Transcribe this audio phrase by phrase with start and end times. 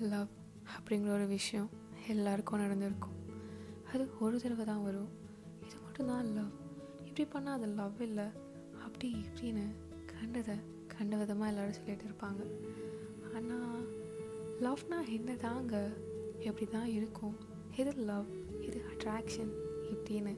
[0.00, 0.26] Love
[0.76, 1.70] அப்படிங்கிற ஒரு விஷயம்
[2.08, 3.12] எல்லாருக்கும் நடந்திருக்கும்.
[3.92, 5.08] அது ஒரு தடவை தான் வரும்.
[5.66, 6.50] இது மட்டும்தான் லவ்
[7.04, 8.24] இப்படி பண்ணால் அது லவ் இல்லை.
[8.82, 9.62] அப்படி இப்படின்னு
[10.06, 10.54] கண்டதை
[10.86, 12.50] கண்ட விதமாக எல்லோரும் சொல்லிகிட்டு இருப்பாங்க.
[13.34, 13.86] ஆனால்
[14.60, 15.92] லவ்னா என்ன தாங்க
[16.38, 17.36] எப்படி தான் இருக்கும்?
[17.76, 18.26] இது லவ்
[18.60, 19.52] இது அட்ராக்ஷன்
[19.92, 20.36] இப்படின்னு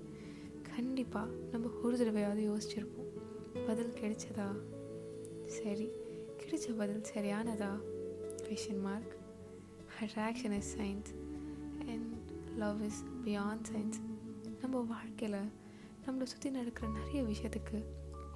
[0.63, 3.21] கண்டிப்பாக நம்ம ஒரு தடவையாவது யோசிச்சிருப்போம்.
[3.67, 4.49] பதில் கிடைச்சதா?
[5.47, 5.91] சரி.
[6.39, 7.81] கிடைச்ச பதில் சரியானதா?
[8.43, 9.14] Question mark
[10.03, 11.11] attraction is science
[11.91, 12.11] and
[12.59, 14.01] love is beyond science
[14.61, 15.39] நம்ம வாழ்க்கையில்
[16.07, 17.79] நம்மளை சுற்றி நடக்கிற நிறைய விஷயத்துக்கு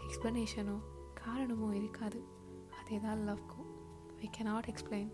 [0.05, 0.77] எக்ஸ்ப்ளனேஷனோ
[1.15, 2.21] காரணமோ இருக்காது.
[2.81, 3.69] அதே தான் லவ்க்கும்
[4.21, 5.11] we cannot explain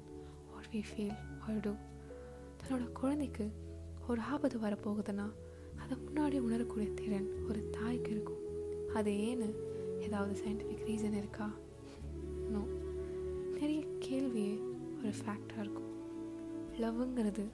[0.52, 1.72] what we feel or do
[2.60, 3.52] தன்னோட குழந்தைக்கு
[4.08, 5.26] ஒரு ஆபத்து வரப்போகுதுன்னா
[5.78, 8.42] அதை முன்னாடி உணரக்கூடிய திறன் ஒரு தாய்க்கு இருக்கும்.
[8.94, 9.48] அது ஏன்னு
[10.00, 11.50] ஏதாவது சயின்டிஃபிக் ரீசன் இருக்கா?
[12.52, 12.62] நோ
[13.58, 14.54] நிறைய கேள்வியே
[14.98, 15.93] ஒரு ஃபேக்டாக இருக்கும்.
[16.80, 17.44] லவ்ங்கிறது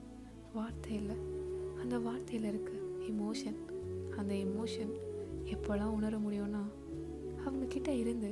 [0.54, 1.16] வார்த்தை இல்லை.
[1.82, 2.72] அந்த வார்த்தையில் இருக்க
[3.06, 3.58] எமோஷன்
[4.18, 4.92] அந்த எமோஷன்
[5.44, 6.62] எப்போல்லாம் உணர முடியும்னா
[7.44, 8.30] அவங்கக்கிட்ட இருந்து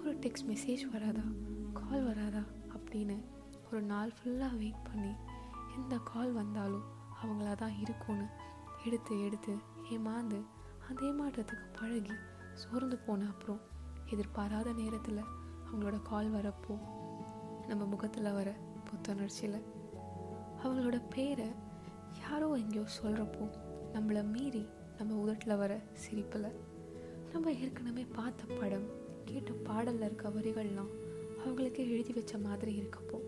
[0.00, 1.24] ஒரு டெக்ஸ்ட் மெசேஜ் வராதா
[1.72, 3.16] கால் வராதா அப்படின்னு
[3.70, 5.12] ஒரு நாள் ஃபுல்லாக வெயிட் பண்ணி
[5.76, 6.86] எந்த கால் வந்தாலும்
[7.22, 8.26] அவங்களா தான் இருக்கும்னு
[8.84, 9.52] எடுத்து எடுத்து
[9.90, 10.40] ஏமாந்து
[10.88, 12.12] அந்த ஏமாற்றத்துக்கு பழகி
[12.54, 13.60] சோர்ந்து போன அப்புறம்
[14.06, 15.22] எதிர்பாராத நேரத்தில்
[15.66, 16.74] அவங்களோட கால் வரப்போ
[17.66, 18.56] நம்ம முகத்தில் வர
[18.90, 19.60] புத்துணர்ச்சியில்
[20.64, 21.48] அவங்களோட பேரை
[22.20, 23.44] யாரோ எங்கேயோ சொல்கிறப்போ
[23.94, 24.66] நம்மளை மீறி
[24.98, 26.48] நம்ம உதட்டில் வர சிரிப்பில்.
[27.32, 28.88] நம்ம ஏற்கனவே பார்த்த படம்
[29.24, 30.92] கேட்ட பாடலில் இருக்க வரிகள்லாம்
[31.44, 33.18] அவங்களுக்கு எழுதி வச்ச மாதிரி இருக்கப்போ.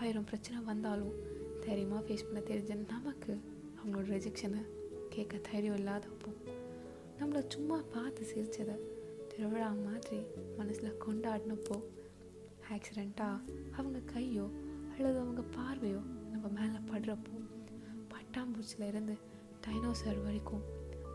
[0.00, 1.14] ஆயிரம் பிரச்சனை வந்தாலும்
[1.60, 3.32] தைரியமாக ஃபேஸ் பண்ண தெரிஞ்ச நமக்கு
[3.78, 4.62] அவங்களோட ரிஜெக்ஷனை
[5.08, 6.30] கேட்க தைரியம் இல்லாதப்போ
[7.20, 8.76] நம்மளை சும்மா பார்த்து சிரித்ததை
[9.28, 10.18] திருவிழா மாதிரி
[10.58, 11.76] மனசில் கொண்டாடினப்போ
[12.70, 13.38] ஆக்சிடெண்ட்டாக
[13.76, 14.46] அவங்க கையோ
[14.98, 15.98] அல்லது அவங்க பார்வையோ
[16.30, 17.34] நம்ம மேலே படுறப்போ
[18.12, 19.14] பட்டாம்பூச்சியில் இருந்து
[19.66, 20.64] டைனோசர் வரைக்கும்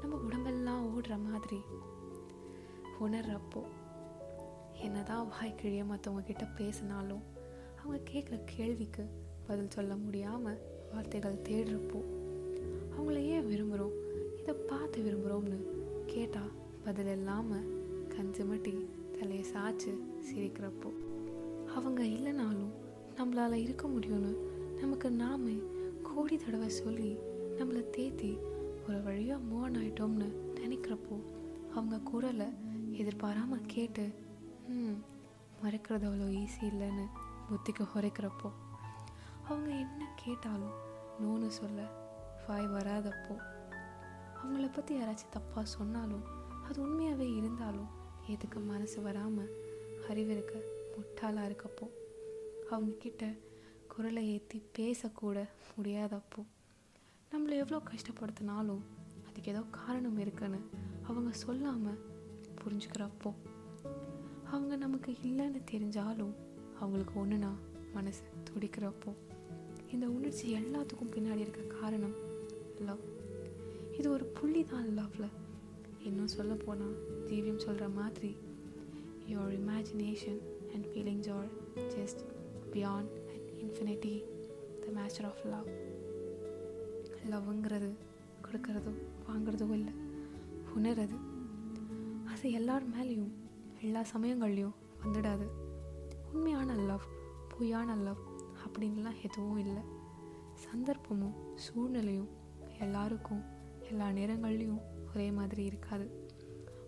[0.02, 1.60] நம்ம உடம்பெல்லாம் ஓடுற மாதிரி
[3.00, 3.62] உணர்றப்போ
[4.82, 7.24] என்னதான் வாய் கிழிய மற்றவங்க கிட்ட பேசினாலும்
[7.80, 9.04] அவங்க கேட்குற கேள்விக்கு
[9.48, 10.62] பதில் சொல்ல முடியாமல்
[10.94, 12.02] வார்த்தைகள் தேடுறப்போ
[12.94, 13.98] அவங்கள ஏன் விரும்புகிறோம்
[14.40, 15.60] இதை பார்த்து விரும்புகிறோம்னு
[16.06, 17.68] கேட்டால் பதில் இல்லாமல்
[18.16, 18.76] கஞ்சுமட்டி
[19.20, 20.92] தலையை சாய்ச்சி சிரிக்கிறப்போ
[21.74, 22.74] அவங்க இல்லைனாலும்
[23.18, 24.32] நம்மளால் இருக்க முடியும்னு
[24.82, 25.56] நமக்கு நாமே
[26.04, 27.12] கோடி தடவை சொல்லி
[27.60, 28.32] நம்மளை தேத்தி
[28.88, 31.16] ஒரு வழியாக மூவ் ஆகிட்டோம்னு நினைக்கிறப்போ
[31.74, 32.48] அவங்க குரலை
[32.92, 34.06] எதிர்பாராமல் கேட்டு
[34.70, 34.98] ம்
[35.64, 37.06] மறக்கிறது அவ்வளோ ஈஸி இல்லைன்னு
[37.50, 38.50] புத்திக்கு உரைக்கிறப்போ
[39.48, 40.76] அவங்க என்ன கேட்டாலும்
[41.22, 41.80] நோன்னு சொல்ல
[42.48, 43.36] வாய் வராதப்போ
[44.38, 46.26] அவங்கள பற்றி யாராச்சும் தப்பாக சொன்னாலும்
[46.68, 47.92] அது உண்மையாகவே இருந்தாலும்
[48.28, 49.52] எதுக்கு மனசு வராமல்
[50.10, 50.56] அறிவிருக்க
[50.96, 51.86] முட்டாளாக இருக்கப்போ
[52.72, 53.24] அவங்கக்கிட்ட
[53.88, 55.38] குரலை ஏற்றி பேசக்கூட
[55.78, 56.42] முடியாதப்போ
[57.32, 58.84] நம்மளை எவ்வளோ கஷ்டப்படுத்தினாலும்
[59.28, 60.60] அதுக்கு ஏதோ காரணம் இருக்குன்னு
[61.04, 62.02] அவங்க சொல்லாமல்
[62.62, 63.32] புரிஞ்சுக்கிறப்போ
[64.52, 66.34] அவங்க நமக்கு இல்லைன்னு தெரிஞ்சாலும்
[66.80, 67.52] அவங்களுக்கு ஒன்றுனா
[67.94, 69.12] மனசு துடிக்கிறப்போ
[69.92, 72.16] இந்த உணர்ச்சி எல்லாத்துக்கும் பின்னாடி இருக்க காரணம்
[72.80, 73.04] லவ்
[73.98, 75.34] இது ஒரு புள்ளி தான் லவ்வில்
[76.04, 76.96] இன்னும் சொல்ல போனால்
[77.28, 78.32] ஜீவியம் சொல்கிற மாதிரி
[79.28, 80.40] your imagination
[80.74, 81.52] and feelings are
[81.98, 82.24] just
[82.74, 84.14] beyond and infinity
[84.84, 85.70] the master of love
[87.32, 87.90] லவ்ங்கிறது
[88.46, 88.92] கொடுக்கறதோ
[89.28, 89.94] வாங்கிறதோ இல்லை.
[90.78, 91.18] உணர்றது
[92.26, 93.32] அது எல்லார் மேலேயும்
[93.82, 95.46] எல்லா சமயங்கள்லேயும் வந்துடாது.
[96.34, 97.06] உண்மையான லவ்
[97.54, 98.22] பொய்யான லவ்
[98.64, 99.84] அப்படின்லாம் எதுவும் இல்லை.
[100.66, 102.30] சந்தர்ப்பமும் சூழ்நிலையும்
[102.80, 103.44] எல்லாருக்கும்
[103.90, 104.82] எல்லா நேரங்கள்லேயும்
[105.16, 106.06] ஒரே மாதிரி இருக்காது.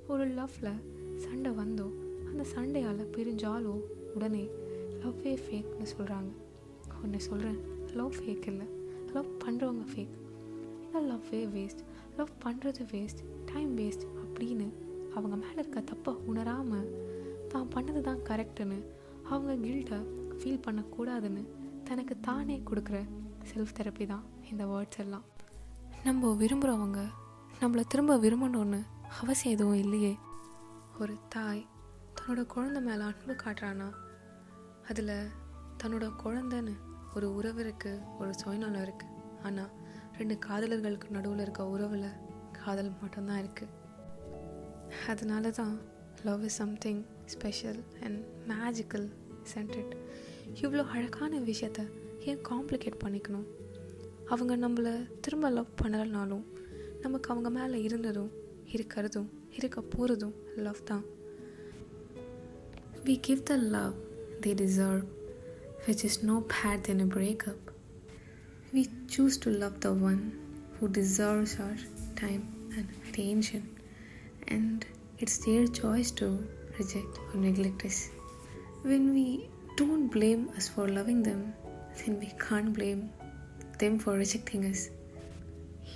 [0.07, 0.84] ஒரு லவ்வில்
[1.16, 1.88] சண்டை வந்தோ
[2.29, 3.74] அந்த சண்டையால் பிரிஞ்சாலோ
[4.16, 4.44] உடனே
[5.05, 6.31] லவ்வே ஃபேக்னு சொல்கிறாங்க
[7.03, 7.59] ஒன்று சொல்கிறேன்
[7.95, 8.67] லவ் ஃபேக் இல்லை
[9.13, 10.16] லவ் பண்ணுறவங்க ஃபேக்
[10.85, 11.83] இல்லை லவ்வே வேஸ்ட்
[12.17, 14.67] லவ் பண்ணுறது வேஸ்ட் டைம் வேஸ்ட் அப்படின்னு
[15.15, 16.89] அவங்க மேலே இருக்க தப்பை உணராமல்
[17.47, 18.85] தான் பண்ணது தான் கரெக்டுன்னு
[19.23, 19.99] அவங்க கில்ட்டை
[20.39, 21.44] ஃபீல் பண்ணக்கூடாதுன்னு
[21.83, 22.97] தனக்கு தானே கொடுக்குற
[23.53, 25.24] செல்ஃப் தெரப்பி தான் இந்த வேர்ட்ஸ் எல்லாம்.
[26.03, 27.01] நம்ம விரும்புகிறவங்க
[27.62, 28.80] நம்மளை திரும்ப விரும்பணும்னு
[29.21, 30.18] அவசியம் எதுவும் இல்லையே.
[31.00, 31.65] ஒரு தாய்
[32.15, 33.88] தன்னோட குழந்தை மேலே அன்பு காட்டுறானா?
[34.89, 35.31] அதில்
[35.83, 36.73] தன்னோட குழந்தைன்னு
[37.15, 39.69] ஒரு உறவு இருக்குது ஒரு சுயநலம் இருக்குது ஆனால்
[40.17, 42.09] ரெண்டு காதலர்களுக்கு நடுவில் இருக்க உறவில்
[42.51, 43.71] காதல் மட்டும்தான் இருக்குது
[45.07, 45.81] அதனால தான்
[46.23, 49.09] love is something special and magical
[49.53, 49.95] scented
[50.61, 51.89] இவ்வளோ அழகான விஷயத்த
[52.19, 53.45] ஏன் காம்ப்ளிகேட் பண்ணிக்கணும்?
[54.25, 56.45] அவங்க நம்மளை திரும்ப லவ் பண்ணலைனாலும்
[57.01, 58.31] நமக்கு அவங்க மேலே இருந்ததும்
[58.71, 61.05] இருக்கிறதும் இருக்க போகிறதும் லவ் தான்.
[63.05, 64.05] We give the love
[64.44, 65.06] They deserve
[65.84, 67.61] which is no bad than a breakup.
[68.72, 70.22] We choose to love the one
[70.75, 71.76] who deserves our
[72.17, 72.43] time
[72.76, 73.62] and attention,
[74.49, 74.78] and
[75.19, 76.26] it's their choice to
[76.78, 77.99] reject or neglect us.
[78.82, 79.26] When we
[79.76, 81.40] don't blame us for loving them,
[81.99, 83.02] then we can't blame
[83.78, 84.82] them for rejecting us.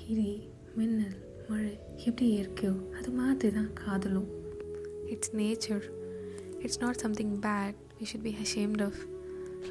[0.05, 0.31] இடி
[0.79, 1.15] மின்னல்
[1.49, 1.73] மழை
[2.07, 4.31] எப்படி இயற்கையோ அது மாதிரி தான் காதலும்
[5.15, 5.85] it's nature
[6.65, 9.00] it's not something bad You should be ashamed of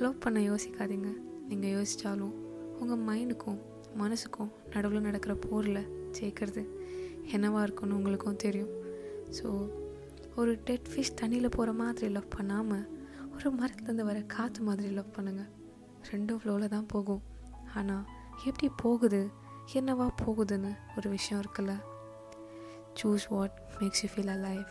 [0.02, 1.10] love பண்ண யோசிக்காதீங்க.
[1.50, 2.34] நீங்கள் யோசித்தாலும்
[2.80, 3.60] உங்கள் மைண்டுக்கும்
[4.00, 5.82] மனசுக்கும் நடுவில் நடக்கிற போரில்
[6.16, 6.62] ஜெயிக்கிறது
[7.34, 8.72] என்னவாக இருக்கும்னு உங்களுக்கும் தெரியும்.
[9.38, 9.46] ஸோ
[10.40, 12.84] ஒரு டெட் ஃபிஷ் தண்ணியில் போகிற மாதிரி லவ் பண்ணாமல்
[13.34, 15.50] ஒரு மரத்துலேருந்து வர காற்று மாதிரி லவ் பண்ணுங்கள்
[16.10, 17.22] ரெண்டும் ஃப்ளோவில் தான் போகும்.
[17.78, 18.04] ஆனால்
[18.48, 19.22] எப்படி போகுது?
[19.78, 21.74] என்னவா போகுதுன்னு ஒரு விஷயம் இருக்குல்ல?
[23.00, 24.70] Choose what makes you feel a life